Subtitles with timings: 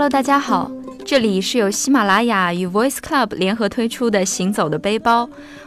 [0.00, 0.70] Hello，大家好，
[1.04, 5.24] 这里是由喜马拉雅与 Voice Club 联合推出的《行走的背包》，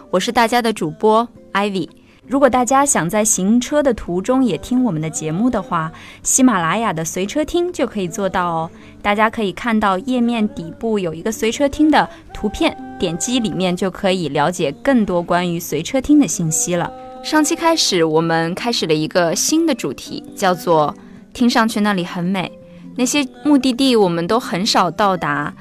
[0.09, 1.87] 我是大家的主播 Ivy。
[2.25, 5.91] 如果大家想在行车的途中也听我们的节目的话，
[6.23, 8.71] 喜马拉雅的随车听就可以做到哦。
[9.03, 16.91] 大家可以看到页面底部有一个随车听的图片，点击里面就可以了解更多关于随车听的信息了。
[17.23, 20.95] 上期开始，我们开始了一个新的主题，叫做
[21.33, 22.51] “听上去那里很美”。
[22.95, 25.53] 那些目的地我们都很少到达。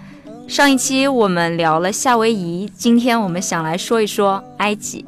[0.46, 5.05] 上一期我们聊了夏威夷，今天我们想来说一说埃及。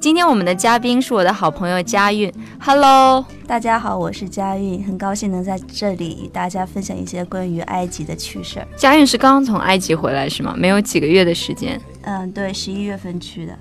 [0.00, 2.32] 今天我们的嘉宾是我的好朋友佳韵。
[2.58, 8.66] Hello，大家好，我是佳韵，很高兴能在这里与大家分享一些关于埃及的趣事儿。
[8.76, 10.54] 佳韵是刚刚从埃及回来是吗？
[10.56, 11.78] 没有几个月的时间。
[12.02, 13.54] 嗯，对，十一月份去的。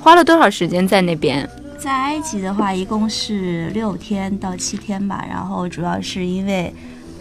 [0.00, 1.48] 花了多少时间在那边？
[1.78, 5.24] 在埃及的话，一共是六天到七天吧。
[5.28, 6.74] 然后主要是因为。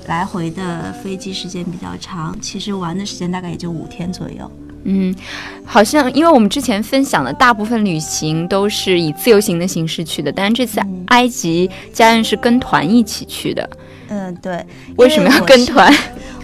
[0.07, 4.51] 来回的飞机时间比较长，其实玩的时间大概也就五天左右。
[4.85, 5.13] 嗯，
[5.65, 13.69] 好像因为我们之前分享的大部分旅行都是以自由行的形式去的，但是这次埃及家人是跟团一起去的。
[14.07, 14.65] 嗯，对。
[14.95, 15.93] 为什么要跟团？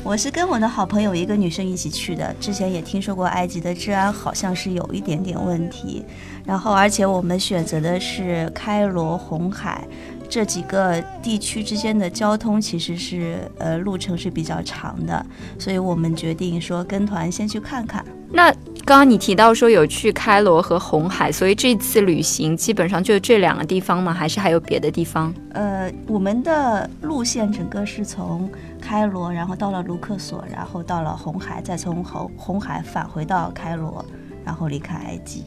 [0.03, 2.35] 我是跟我的好朋友一个女生一起去的。
[2.39, 6.05] 之前也听说过埃及的治安好像是有一点点问题，
[6.45, 9.87] 然后而且我们选择的是开罗红海。
[10.29, 15.25] 这几个地区之间的交通其实是呃路程是比较长的，
[15.57, 18.03] 所以我们决定说跟团先去看看。
[18.31, 18.51] 那
[18.83, 24.13] 刚刚你提到说有去开罗和红海，所以这次旅行基本上就这两个地方吗？
[24.13, 25.33] 还是还有别的地方？
[25.53, 28.49] 呃，我们的路线整个是从
[28.81, 34.03] 开罗，然后到了卢克索，然后到了红海，再从红红海返回到开罗，
[34.43, 35.45] 然后离开埃及。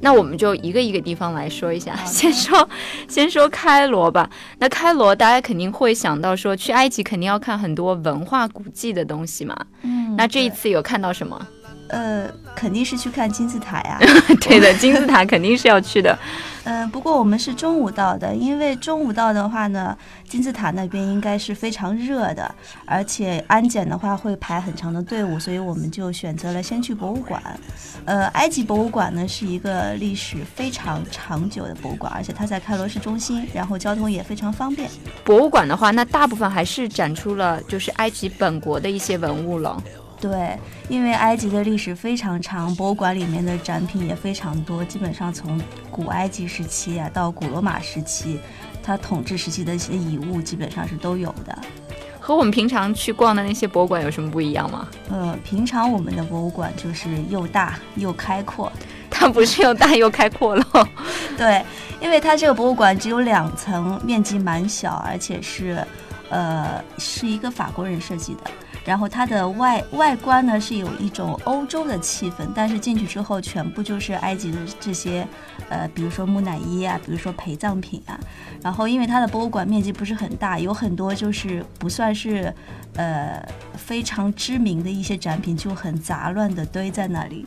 [0.00, 2.68] 那我们就一个一个地方来说一下，先说
[3.08, 4.28] 先说开罗吧。
[4.58, 9.56] 那开罗大家肯定会想到说，去埃及肯定要看很多文化古迹的东西嘛。
[9.82, 11.46] 嗯，那这一次有看到什么？
[11.88, 13.98] 呃，肯定是去看金字塔呀。
[14.42, 16.18] 对的，金字塔肯定是要去的。
[16.68, 19.96] 嗯，不过我们是中午到的，因为中午到的话呢，
[20.28, 22.52] 金字塔那边应该是非常热的，
[22.84, 27.40] 而且安检的话会排很长的队伍，所以我们就选择了先去博物馆。
[28.04, 34.90] 呃，埃及博物馆呢是一个历史非常长久的博物馆，而且它在开罗市中心，然后交通也非常方便。
[35.24, 39.80] 博物馆的话，那大部分还是展出了就是埃及本国的一些文物了。
[40.28, 48.40] 对，因为埃及的历史非常长，博物馆里面的展品也非常多，基本上从古埃及时期啊到古罗马时期，
[48.82, 51.56] 它统治时期的一些遗物基本上是都有的。
[52.18, 54.88] 和我们平常去逛的那些博物馆有什么不一样吗？
[55.10, 58.72] 呃，平常我们的博物馆就是又大又开阔，
[59.08, 60.66] 它不是又大又开阔了。
[61.38, 61.64] 对，
[62.00, 65.86] 因为它这个博物馆只有两层，面积蛮小，而且是，
[66.28, 68.50] 呃，是一个法国人设计的。
[68.86, 75.26] 然后它的外外观呢是有一种欧洲的气氛，但是进去之后全部就是埃及的这些，
[75.68, 78.18] 呃，比如说木乃伊啊，比如说陪葬品啊。
[78.62, 82.54] 然后因为它的博物馆面积不是很大，有很多就是不算是，
[82.94, 87.44] 呃，非常知名的一些展品就很杂乱的堆在那里。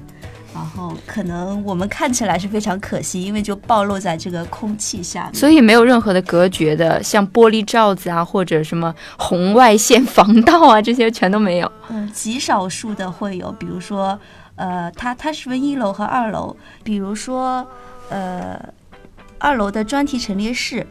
[0.53, 11.71] 然后可能我们看起来是非常可惜，因为就暴露在这个空气下，所以没有任何的隔绝的，像玻璃罩子啊，或者什么红外线防盗啊，这些全都没有。
[11.89, 14.19] 嗯，极少数的会有，比如说，
[14.55, 17.65] 呃，它它是分一楼和二楼，比如说，
[18.09, 18.59] 呃，
[19.37, 20.85] 二楼的专题陈列室，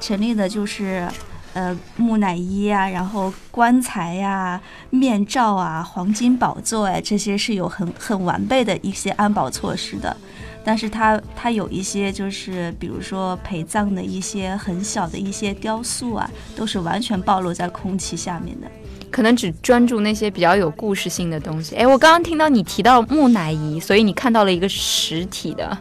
[0.00, 1.08] 陈列的就是。
[1.56, 10.14] 呃，木乃伊啊，然后棺材呀、面罩啊、黄金宝座哎，这些是有很很完备的一些安保措施的。
[10.62, 18.66] 但是它它有一些就是，比如说陪葬的一些很小的一些雕塑啊，都是完全暴露在空气下面的。
[19.10, 21.74] 可能只专注那些比较有故事性的东西。
[21.76, 25.78] 哎，我刚刚听到你提到木乃伊，所以你看到了一个实体的。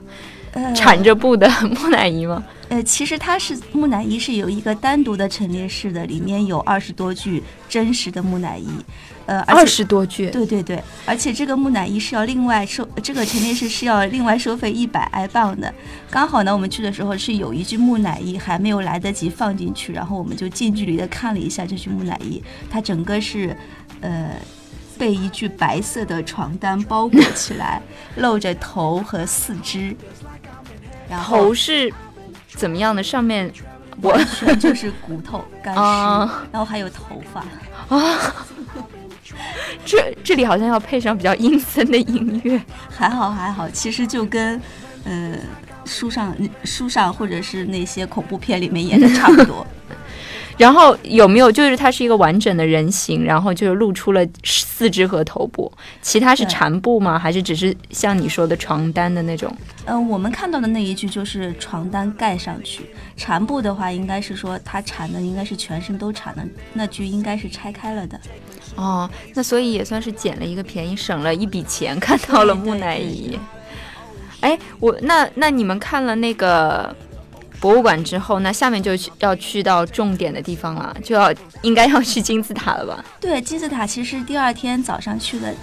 [0.74, 2.42] 缠着布的 木乃伊吗？
[2.70, 8.68] 呃，其实它是木乃伊，是有一个单独的陈列室的，里面有二十多具真实的木乃伊。
[9.28, 10.30] 呃，二十多具。
[10.30, 15.74] 对对对，而且这个木乃伊是要另外收，这个陈列室是要另外收费一百埃镑的。
[16.10, 23.56] 刚好呢，我们去的时候是有一具木乃伊还没有来得及放进去，然后我们就近距离的看了一下这具木乃伊，它整个是，
[24.02, 24.32] 呃，
[24.98, 27.82] 被一具白色的床单包裹起来，
[28.18, 29.96] 露着头和四肢。
[31.24, 31.92] 头是
[32.56, 33.04] 怎么样的？
[33.04, 33.52] 上面
[34.02, 35.80] 我全就是骨头干尸，
[36.52, 37.42] 然后还有头发
[37.96, 38.18] 啊。
[39.86, 42.62] 这这里好像要配上比较阴森的音乐。
[42.90, 44.60] 还好还好，其实就跟
[45.04, 45.34] 呃
[45.86, 49.66] 书上书上或者是那些恐怖片里面演的差不多。
[50.58, 55.72] 然后有没有就是它是一个完整的人形，然后就是露出了四肢和头部，
[56.02, 57.20] 其他是缠布吗？
[57.20, 59.54] 还是只是像你说的床单的那种？
[59.86, 66.44] 嗯、我们看到的那一具就是床单盖上去，缠布的话应该是说它缠的应该是全身都缠的，
[66.74, 68.20] 那句应该是拆开了的。
[68.76, 73.38] 哦，那所以也算是捡了一个便宜，省了一笔钱，看到了木乃伊。
[74.42, 76.96] 哎，我那那你们看了那个
[77.60, 83.04] 博物馆之后，那下面就要去到重点的地方了，就要应该要去金字塔了吧？
[83.20, 85.54] 对，金字塔其实第二天早上去的，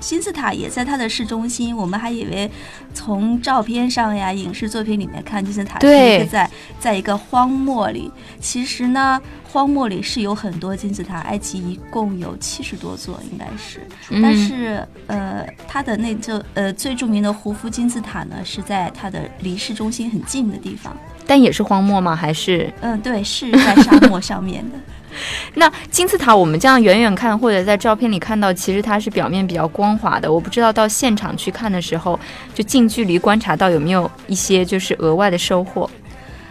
[0.00, 1.76] 金字塔也在它的市中心。
[1.76, 2.50] 我们还以为
[2.92, 6.50] 从照片上呀、影视作品里面看金字塔是对一个在
[6.80, 8.10] 在一个荒漠里，
[8.40, 13.80] 其实呢，荒漠里是有很多金字塔，埃及一共有七十多座，应该是。
[14.22, 20.96] 但嗯是呃，它的那座呃最著名的胡夫金字塔呢，是在它的离市中心很近的地方。
[21.26, 22.16] 但也是荒漠吗？
[22.16, 24.78] 还是嗯、对，是在沙漠上面的。
[25.54, 26.34] 那金字塔？
[26.34, 30.32] 我们这样远远看，或者在照片里看到，其实它是表面比较光滑的。
[30.32, 32.18] 我不知道到现场去看的时候，
[32.54, 35.88] 就近距离观察到有没有一些就是额外的收获。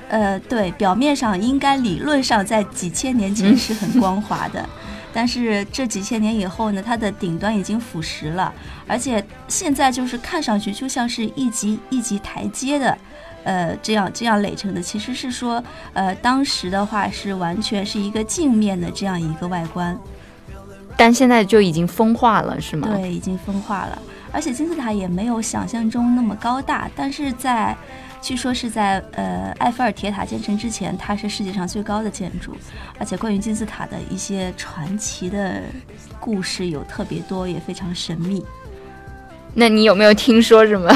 [0.09, 4.67] 呃，对，表面上应该理论上在几千年前是很光滑的，
[5.13, 8.51] 但是这几千年以后呢，它的顶端已经腐蚀了，
[8.87, 12.97] 而且现在就是看上去就像是一级一级台阶的。
[13.49, 15.63] 呃，这样这样垒成的，其实是说，
[15.93, 19.97] 呃，当时的话是完全是一个镜面的这样一个外观，
[20.95, 22.87] 但现在就已经风化了，是吗？
[22.93, 23.99] 对，已经风化了。
[24.31, 27.75] 而且金字塔也没有想象中那么高大，但是在
[28.21, 32.55] 据说是在呃埃菲尔铁塔建成之前，它是世界上最高的建筑。
[32.99, 35.63] 而且关于金字塔的一些传奇的
[36.19, 38.45] 故事有特别多，也非常神秘。
[39.55, 40.93] 那你有没有听说什么？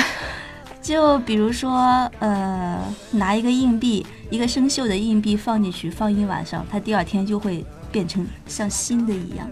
[0.83, 1.79] 就比如说，
[2.19, 2.77] 呃，
[3.11, 9.49] 拿一个硬币，一个生锈的硬币放进去，放一晚上，它第二天就会变成像新的一样。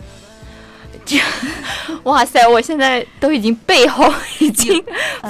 [2.04, 2.48] 哇塞！
[2.48, 4.84] 我现在都已经背后已经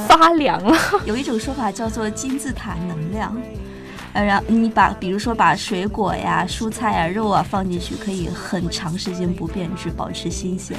[0.07, 0.77] 发凉了。
[1.05, 3.35] 有一种说法叫做金字塔能量，
[4.13, 10.75] 呃，然后你把比如说把水果呀、蔬菜啊、肉啊放进去，可以很长时间不变质，保持新鲜。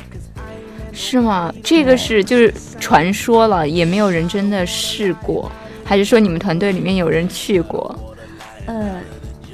[0.92, 1.52] 是吗？
[1.62, 5.50] 这个是就是传说了，也没有人真的试过，
[5.84, 7.98] 还是说你们团队里面有人去过？
[8.66, 9.00] 呃，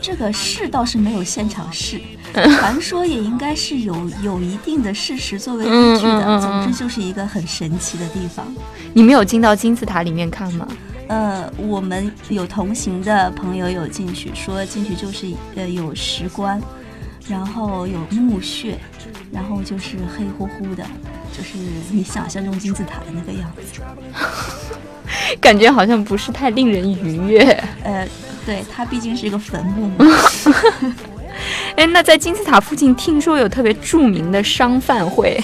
[0.00, 2.00] 这个试倒是没有现场试，
[2.32, 6.20] 传说也应该是有有一定的事实作为依据的。
[6.20, 8.46] 嗯嗯嗯嗯总之就是一个很神奇的地方。
[8.92, 10.68] 你们有进到金字塔里面看吗？
[11.08, 16.60] 呃，我们有同行的朋友有进去，说进去就是呃有石棺，
[17.26, 18.78] 然后有墓穴，
[19.32, 20.84] 然后就是黑乎乎的，
[21.36, 21.58] 就是
[21.90, 23.80] 你想象中金字塔的那个样子。
[25.40, 27.42] 感觉好像不是太令人愉悦。
[27.82, 28.06] 呃，
[28.44, 30.06] 对，它毕竟是一个坟墓嘛。
[31.76, 35.38] 哎，那在金字塔附近，听说有特别著名的商贩会，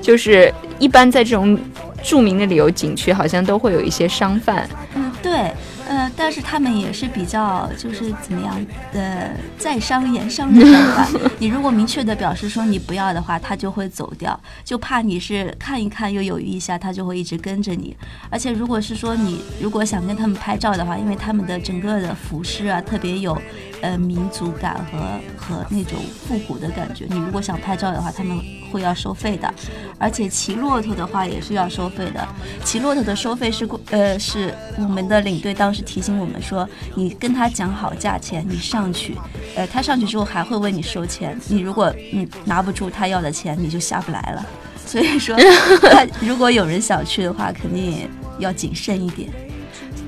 [0.00, 1.58] 就是一般在这种
[2.02, 4.68] 著名的旅游景区，好像都会有一些商贩。
[4.94, 5.50] 嗯，对，
[5.90, 9.28] 呃，但是他们也是比较就是怎么样呃
[9.58, 11.08] 在商言商的想法。
[11.40, 17.96] 你如果明确的表示说你不要的话，他就会走掉，就怕你是看一看又犹豫一下，他就会一直跟着你。
[18.30, 23.36] 而且如果是说你如果想跟他们拍照的话，因为他们的整个的服饰啊特别有
[23.82, 24.98] 呃民族感和
[25.36, 28.38] 和那种复古的感觉，你如果想拍照的话，他们
[28.70, 29.52] 会要收费的。
[29.98, 32.26] 而且骑骆驼的话也是要收费的，
[32.64, 39.16] 骑骆驼的收费是呃是我们的领队当时提醒我们说，你跟他讲好价钱，你上去，
[39.54, 44.46] 呃，他上去之后还会为你收钱，你如果嗯拿不住他要的钱，你就下不来了。
[44.86, 45.36] 所以说，
[45.82, 48.08] 他如果有人想去的话，肯定
[48.38, 49.30] 要谨慎一点。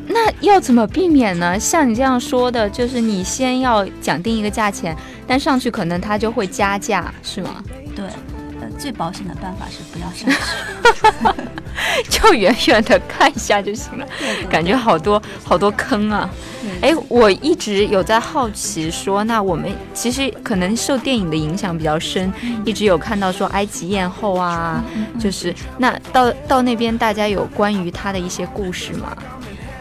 [0.09, 1.59] 那要怎么避免呢？
[1.59, 7.63] 像你这样说的，就是你先要讲定一个价钱，但上去可能他就会加价，是吗？
[7.95, 8.13] 对，呃，
[8.83, 11.43] 最保险的办法是不要上去。
[12.11, 14.07] 就远远的看一下就行了。
[14.19, 16.29] 对对感觉好多好多坑啊！
[16.81, 22.33] 对哎，我一直有在好奇说，那我们其实可能受电影的影响比较深，
[22.65, 24.83] 一直有看到说埃及艳后啊，
[25.19, 29.17] 就是那到到那边大家有关于她的一些故事吗？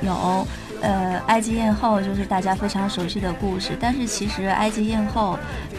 [0.01, 0.47] 有，
[0.81, 5.37] 呃，埃及艳后就是大家非常熟悉的故事，但是其实埃及艳后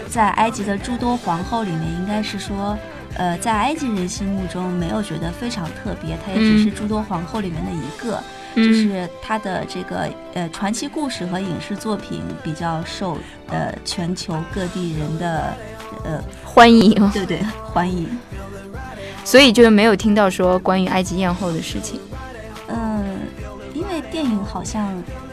[0.09, 2.77] 在埃及的诸多皇后里面，应该是说，
[3.17, 8.23] 呃，在埃及人心目中没有觉得非常特别，她也只是诸多皇后里面的一个，
[8.55, 8.65] 嗯。
[8.67, 15.55] 就是她的这个呃传奇故事和影视作品比较受呃全球各地人的
[16.05, 18.09] 呃欢迎，对对欢迎。
[19.25, 22.01] 所以就是没有听到说关于埃及艳后的事情，
[22.69, 23.05] 嗯，
[23.73, 24.89] 因为电影好像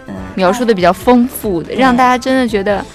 [0.05, 2.85] 呃描述的比较丰富的，让大家真的觉得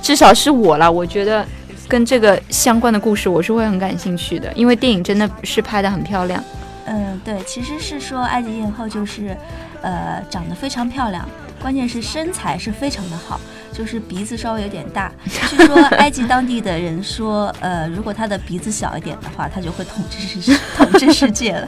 [0.00, 1.44] 至少是我了，我觉得
[1.88, 6.42] 跟这个相关的故事我是会很感兴趣的，因为电影真的是拍的很漂亮。
[6.86, 9.36] 嗯，对，其实是说埃及艳后就是，
[9.80, 11.26] 呃，长得非常漂亮，
[11.60, 13.40] 关键是身材是非常的好，
[13.72, 15.10] 就是鼻子稍微有点大。
[15.48, 21.66] 据说埃及当地的人说，呃，如果她的鼻子小一点的话，她就会统治世 统治世界了。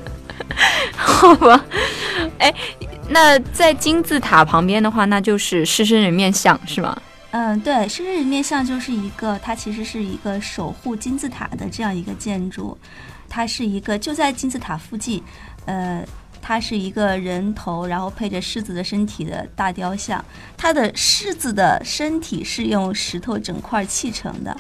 [0.97, 1.65] 好吧，
[2.39, 2.53] 哎，
[3.09, 6.95] 那在金字塔旁边的话，那就是狮身人面像是吗？
[7.39, 12.75] 嗯，对，狮身人面像就是一个，它其实是一个守护金字塔的这样一个建筑。
[13.29, 15.23] 它是一个就在金字塔附近，
[15.67, 16.03] 呃，
[16.41, 20.25] 它是一个人头，然后配着狮子的身体的大雕像。
[20.57, 24.57] 它的狮子的身体是用石头整块砌成的，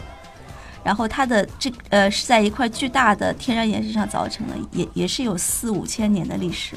[0.84, 6.76] 然后它的这呃是在一块巨大的天然岩石上凿成的，也也是有四五千年的历史。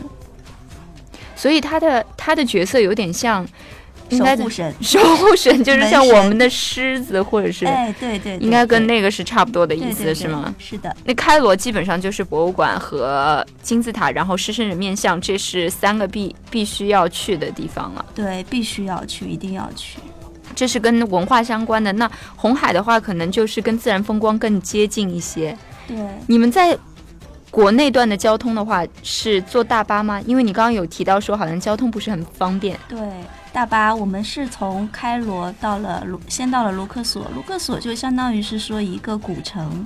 [1.35, 3.45] 所以它的它的角色有点像。
[4.17, 10.53] 守护神，守护神就是像我们的狮子，或者是哎，对对，应该跟那个是差不多的意思，是吗？
[10.57, 10.95] 是的。
[11.05, 18.05] 那开罗基本上就是博物馆和金字塔，然后狮身人面像，这是三个必必须要去的地方了。
[18.15, 19.99] 对，必须要去，一定要去。
[20.55, 21.93] 这是跟文化相关的。
[21.93, 25.55] 那红海的话，可能就是跟自然风光更接近一些。
[25.87, 25.95] 对。
[26.27, 26.77] 你们在
[27.51, 30.21] 国内段的交通的话，是坐大巴吗？
[30.25, 32.77] 因为你刚刚有提到说，好像交通不是很方便。
[32.87, 32.99] 对。
[33.51, 37.27] 大巴，我们是从开罗到了卢，先到了卢克索。
[37.35, 39.85] 卢克索就相当于是说一个古城，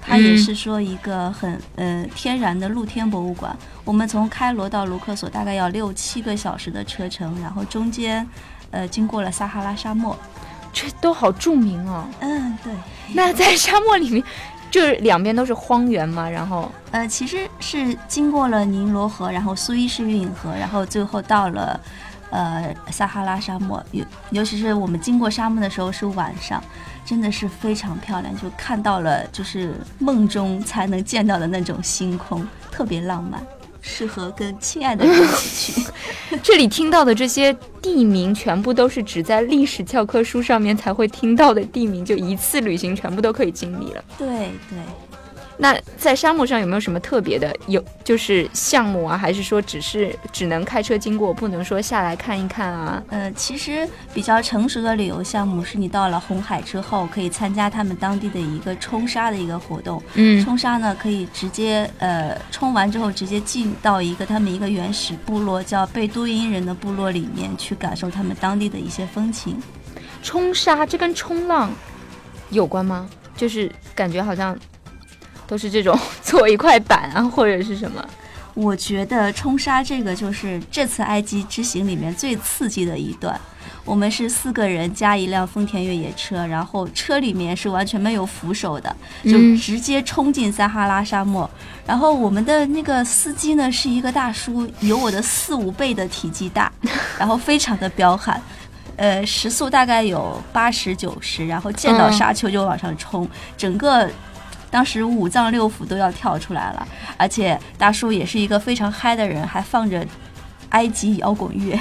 [0.00, 3.56] 它也是说一个很呃天然的露天博物馆。
[3.84, 8.28] 我们从开罗到卢克索大概要六七个小时的车程，然后中间
[8.72, 10.18] 呃经过了撒哈拉沙漠，
[10.72, 12.04] 这都好著名哦。
[12.18, 12.72] 嗯，对。
[13.14, 14.24] 那在沙漠里面，
[14.72, 16.28] 就是两边都是荒原嘛？
[16.28, 21.80] 然后呃，其实是经过了尼罗河，然后苏伊士运河，然后最后到了。
[22.34, 26.60] 呃，撒哈拉沙漠，尤尤其是我们经过沙漠的时候是晚上，
[27.06, 33.40] 真的是非常漂亮，就看到了就是梦中才能见到的那种星空，特别浪漫，
[33.80, 35.86] 适合跟亲爱的人一起去。
[36.42, 44.04] 这里听到的这些地名，全部都是只在历史教科书上面才会听到的地名，就一次旅行全部都可以经历了。
[44.18, 44.78] 对对。
[45.56, 49.16] 那在沙漠上有没有什么特别的有就是项目啊？
[49.16, 53.02] 还是说只是只能开车经过，不能说下来看一看啊？
[53.08, 60.02] 呃，其实比较成熟的旅游项目是你到了红海之后，可以参加他们当地的一个冲沙的一个活动。
[60.14, 69.56] 嗯，冲沙呢可以直接呃冲完之后直接进到一个他们一个原始部落叫贝都因人的部落里面去感受他们当地的一些风情。
[70.20, 71.70] 冲沙这跟冲浪
[72.50, 73.08] 有关吗？
[73.36, 74.58] 就是感觉好像。
[75.46, 78.04] 都是这种 做一块板啊，或者是什么？
[78.54, 83.38] 我觉得冲沙这个就是这次埃及之行里面最刺激的一段。
[83.84, 91.50] 我们是四个人加一辆丰田越野车，然后车里面是完全没有扶手的，就直接冲进撒哈拉沙漠。
[91.84, 96.72] 然后我们的那个司机呢是一个大叔，有我的四五倍的体积大，
[97.18, 98.40] 然后非常的彪悍，
[98.96, 104.08] 呃，时速大概有八十九十，然后见到沙丘就往上冲，整个。
[104.74, 106.84] 当时五脏六腑都要跳出来了，
[107.16, 110.04] 而且大叔也是一个非常嗨的人，还放着
[110.70, 111.78] 埃及摇滚乐，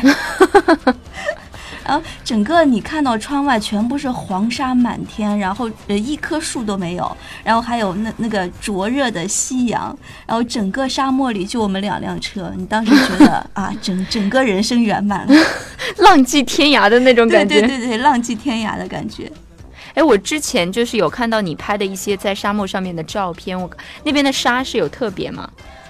[1.84, 9.98] 然后整个你看到窗外全部是黄沙满天，然后呃一棵树都没有，然后还有那那个灼热的夕阳，
[10.28, 15.34] 然后整个沙漠里就我们两辆车，你当时觉得 啊整整个人生圆满了，
[15.98, 19.32] 浪迹天涯的那种感觉，对对对，浪迹天涯的感觉。
[19.94, 23.70] 哎，我之前就是有看到你拍的一些在沙漠上面的照片，我
[24.04, 25.50] 那边的沙是有特别吗？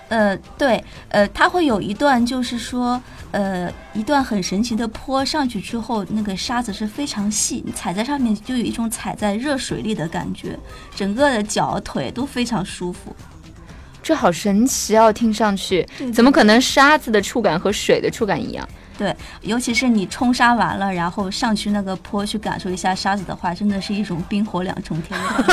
[0.10, 10.60] 呃，对，呃，它会有一段，就是说，呃，一段很神奇的坡，上去之后，那个沙子是非常细，你踩在上面就有一种踩在热水里的感觉，
[10.96, 13.16] 整个的脚腿都非常舒服。
[14.04, 18.68] 这好神奇哦，听上去怎么可能沙子的触感和水的触感一样？
[19.04, 25.46] 对，尤其是你冲沙完了，然后上去那个坡去感受一下沙子的话，真的是一种冰火两重天的感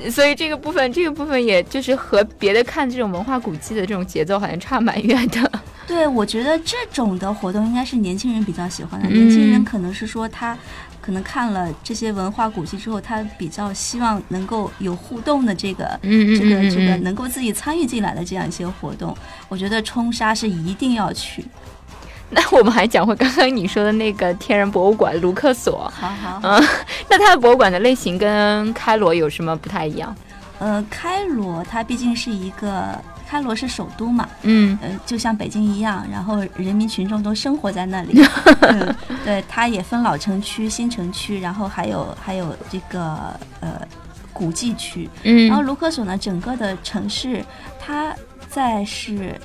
[0.00, 0.10] 觉。
[0.10, 5.52] 所以这个部分，这个部分也就是和别的看这种文化古迹的这种节奏好像差蛮远的。
[5.86, 9.08] 对，我觉得这种的活动应该是年轻人比较喜欢的。
[9.08, 10.58] 年轻人可能是说他。
[11.00, 19.16] 可能看了这些文化古迹之后，他比较希望能够有互动的这个，这个这个能够自己参与进来的这样一些活动。
[19.48, 21.44] 我觉得冲沙是一定要去。
[22.32, 25.90] 那我们还讲回刚刚你说的那个天然博物馆卢克索。
[25.92, 26.40] 好好。
[26.44, 26.62] 嗯，
[27.10, 30.14] 那它的博物馆的类型跟开罗有什么不太一样？
[30.60, 38.20] 呃，开罗它毕竟是一个开罗是首都嘛，嗯呃，就像北京一样，然后人民群众都生活在那里。
[38.66, 38.92] 嗯，
[39.24, 43.86] 对，它也分老城区、新城区，然后还有还有这个呃
[44.32, 45.08] 古迹区。
[45.22, 47.44] 然后嗯卢克索呢，整个的城市
[47.78, 48.12] 它
[48.48, 49.40] 在是。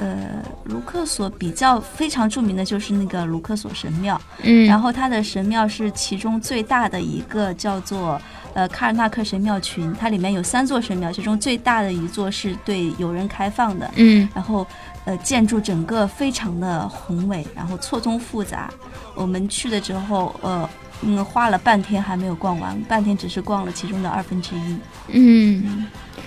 [0.00, 8.16] 呃，卢克索比较非常著名的就是那个卢克索神庙，嗯，然后它的神庙是其中最大的一个，叫做
[8.58, 14.66] 呃卡尔纳克神庙群，它里面有三座神庙，其中最大的一座是对游人开放的，嗯然后
[15.04, 18.68] 呃建筑整个非常的宏伟，然后错综复杂。
[19.14, 20.68] 我们去的时候，呃
[21.02, 24.76] 嗯花了半天还没有逛完，半天只是逛了其中的二分之一。
[25.06, 25.86] 嗯，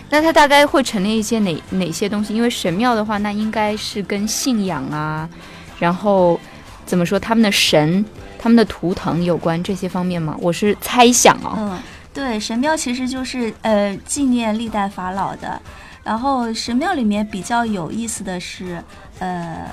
[0.10, 2.34] 那它大概会陈列一些哪哪些东西？
[2.34, 5.28] 因为神庙的话，那应该是跟信仰啊，
[5.78, 6.40] 然后
[6.86, 8.06] 怎么说他们的神、
[8.40, 10.34] 他们的图腾有关这些方面吗？
[10.40, 11.56] 我是猜想哦。
[11.58, 11.78] 嗯，
[12.14, 15.62] 对，神庙其实就是呃纪念历代法老的。
[16.04, 18.84] 然后神庙里面比较有意思的是，
[19.20, 19.66] 呃，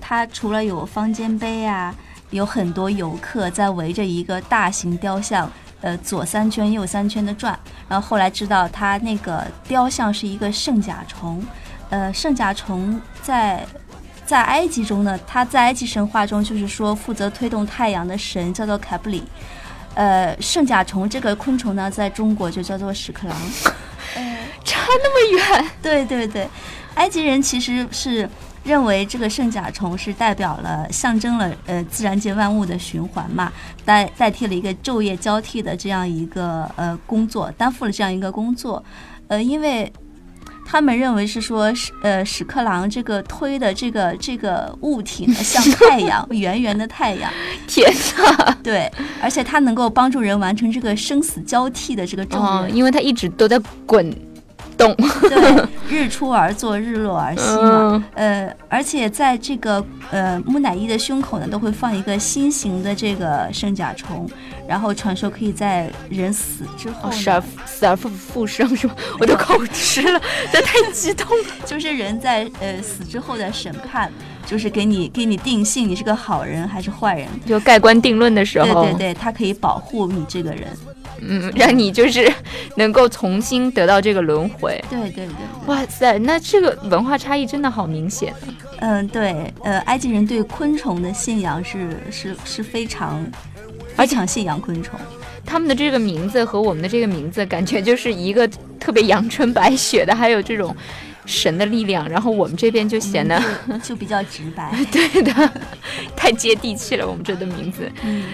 [0.00, 1.94] 它除了有方尖碑啊，
[2.30, 5.50] 有很多游客在围着一个大型雕像，
[5.80, 7.58] 呃，左三圈右三圈的转。
[7.88, 11.44] 然后后来知道它那个雕像是一个圣甲虫，
[11.90, 13.66] 呃，圣甲虫在。
[14.24, 19.22] 在埃及中呢，它在埃及神话中就是说负责推动太阳的神叫做凯布里，
[19.96, 23.36] 呃，圣甲虫这个昆虫呢，在中国就叫做屎壳郎。
[24.14, 26.46] 呃， 差那么远，对对对，
[26.94, 28.28] 埃及人其实是
[28.62, 33.50] 认为这个圣甲虫是代表了、象征了呃自然界万物的循环嘛，
[33.84, 38.84] 代代替了一个昼夜交替的这样一个呃工作，担负了这样一个工作，
[39.28, 39.90] 呃，因为。
[40.68, 47.30] 他们认为是说，屎呃，屎壳郎这个推的这个这个物体呢，像太阳，圆圆的太阳，
[47.68, 48.58] 天哪！
[48.64, 48.90] 对，
[49.22, 52.76] 而且它能够帮助人完成这个生死交替的这个重哦，任。
[52.76, 53.56] 因为它一直都在
[53.86, 54.12] 滚
[54.76, 54.94] 动。
[55.28, 57.92] 对，日出而作，日落而息嘛。
[57.94, 64.28] 嗯呃，而且在这个呃木乃伊的胸口呢，都会放一个新型的这个圣甲虫，
[64.68, 68.94] 然后传说可以在人死之后死而死而复复生是吧？
[69.18, 70.20] 我都口吃了，
[70.52, 71.44] 这太激动了。
[71.64, 74.10] 就是人在呃死之后的审判，
[74.46, 77.28] 就是给你给你定性，你是个好人还是坏人。
[77.44, 80.68] 就盖棺定论的时候，对对对，他可以保护你这个人。
[81.20, 82.30] 嗯， 让你就是
[82.76, 84.82] 能够重新得到这个轮回。
[84.88, 89.00] 对对对对，哇塞，那这个文化差异真的好明显啊！
[89.00, 93.26] 嗯对，呃，埃及人对昆虫的信仰是是是非常
[93.96, 94.98] 非常信仰昆虫。
[95.44, 98.46] 他们的这个名字和我们的这个名字，感觉就是一个
[98.78, 100.74] 特别阳春白雪的，还有这种
[101.26, 102.08] 神的力量。
[102.08, 104.72] 然后我们这边就显得、就就比较直白。
[104.90, 105.52] 对的，
[106.16, 107.06] 太接地气了。
[107.06, 107.90] 我们这的名字。
[108.02, 108.24] 嗯，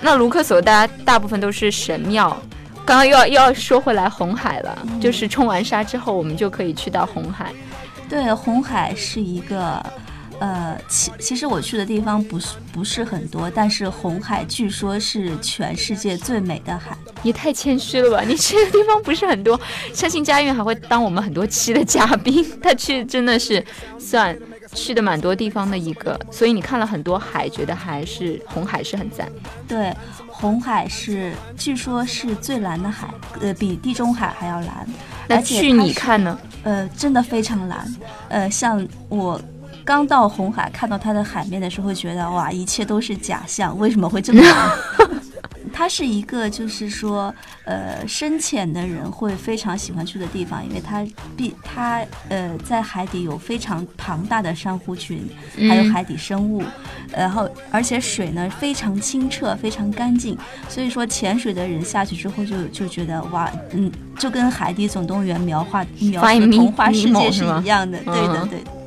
[0.00, 2.36] 那卢克索大家大部分都是神庙。
[2.84, 7.52] 刚刚又要又要说回来红海了，嗯就是冲完沙之后，我们就可以去到红海。
[8.08, 9.80] 对，红海是一个，
[10.42, 16.96] 呃，其其实我去的地方不是不是很多，但是红海据说是全世界最美的海。
[17.22, 18.24] 你太谦虚了吧！
[18.26, 19.60] 你去的地方不是很多，
[19.94, 22.44] 相信佳韵还会当我们很多期的嘉宾。
[22.60, 23.64] 他去真的是
[24.00, 24.36] 算
[24.74, 29.30] 去的蛮多地方的一个，所以你看了很多海，觉得还是红海是很赞。
[29.68, 29.94] 对，
[30.26, 33.08] 红海是据说是最蓝的海，
[33.40, 34.84] 呃，比地中海还要蓝。
[35.28, 36.36] 那去你看呢？
[36.64, 37.94] 呃，真的非常蓝。
[38.28, 39.40] 呃，像我
[39.84, 44.70] 刚到红海看到它的海面的时候，会觉得哇，一切都是假象，为什么会这么蓝？
[45.74, 56.62] 它是一个，就是说，呃，深潜的人会非常喜欢去的地方，因为它必它呃在海底有非常庞大的珊瑚群，还有嗯海底生物，
[57.10, 60.36] 然后而且水呢非常清澈，非常干净，
[60.68, 68.81] 所以说潜水的人下去之后就就觉得哇，嗯，就跟《海底总动员》描画描述的童话世界是一样的，对的嗯对的。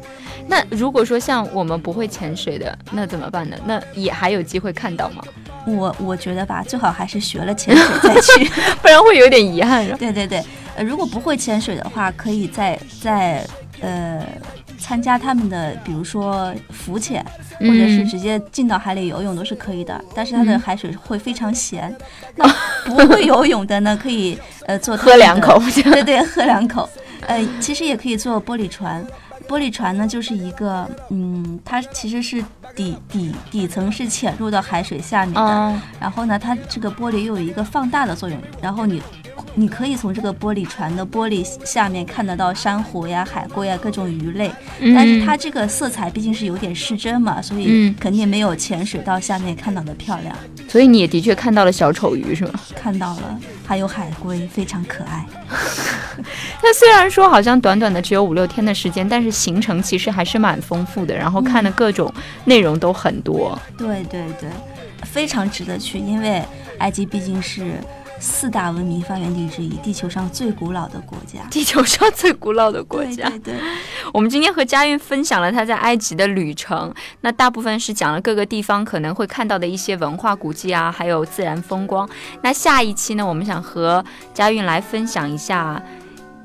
[0.47, 3.57] 那如果说像我们不会潜水的，那怎么办呢？
[3.65, 5.23] 那也还有机会看到吗？
[5.65, 8.45] 我我觉得吧，最好还是学了潜水再去。
[8.81, 9.87] 不然会有点遗憾。
[9.97, 10.43] 对对对，
[10.75, 13.43] 呃，如果不会潜水的话，可以在在
[13.81, 14.23] 呃
[14.77, 17.25] 参加他们的，比如说浮潜，
[17.59, 19.99] 或者是嗯直接进到海里游泳都是可以的。
[20.13, 21.91] 但是它的嗯海水会非常咸。
[22.35, 22.47] 那
[22.85, 26.87] 不会游泳的呢， 可以呃做他们的喝两口，对对，喝两口。
[27.25, 29.03] 呃，其实也可以坐玻璃船。
[29.47, 32.43] 玻璃船呢，就是一个，嗯，它其实是
[32.75, 39.01] 底底底层是潜入到海水下面的，嗯然后呢，它这个玻璃又有一个放大的作用，然后你
[39.57, 44.51] 你可以从这个玻璃船的玻璃下面看得到珊瑚呀、海龟呀各种鱼类，
[44.93, 50.35] 但是它这个色彩毕竟是有点失真嘛，所以嗯肯定没有潜水到下面看到的漂亮。
[50.67, 52.59] 所以你也的确看到了小丑鱼是吗？
[52.75, 55.25] 看到了，还有海龟，非常可爱。
[56.61, 63.57] 它虽然说好像短短的只有五六天的时间，但是行程其实还是蛮丰富的，然后看的各种内容都很多。
[63.77, 64.49] 对对对，
[65.03, 66.43] 非常值得去，因为
[66.79, 67.75] 埃及毕竟是。
[68.19, 73.29] 四大文明发源地之一，地球上最古老的国家，地球上最古老的国家。
[73.29, 73.59] 对对对，
[74.13, 82.09] 我们今天和佳韵分享了她在埃及的旅程，那大部分是讲了各个地方可能会看到的一些文化古迹啊，还有自然风光。
[82.41, 85.81] 那下一期呢，我们想和佳韵来分享一下，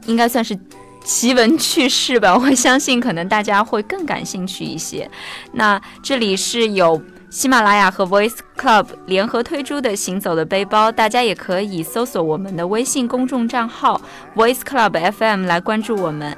[0.06, 0.58] 应该算是
[1.04, 2.36] 奇闻趣事吧。
[2.36, 5.10] 我相信可能大家会更感兴趣一些。
[5.52, 7.00] 那这里是有。
[7.30, 14.00] 喜马拉雅和 Voice Club 联合推出的行走的背包，大家也可以搜索我们的微信公众账号
[14.34, 16.36] Voice Club FM 来关注我们。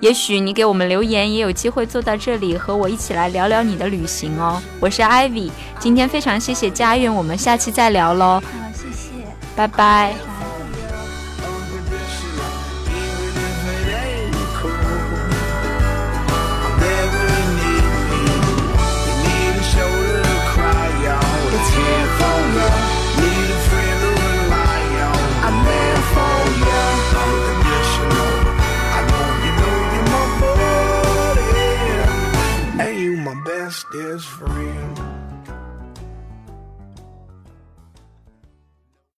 [0.00, 4.60] 也许你给我们留言，也有机会坐到这里和我一起来聊聊你的旅行哦。
[4.80, 8.40] 我是 Ivy，今天非常谢谢佳韵，我们下期再聊喽。
[8.40, 9.10] 好，谢谢，
[9.54, 10.31] 拜拜。